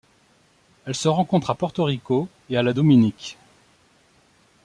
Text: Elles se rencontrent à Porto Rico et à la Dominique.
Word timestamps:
Elles 0.87 0.95
se 0.95 1.07
rencontrent 1.09 1.51
à 1.51 1.53
Porto 1.53 1.83
Rico 1.83 2.27
et 2.49 2.57
à 2.57 2.63
la 2.63 2.73
Dominique. 2.73 3.37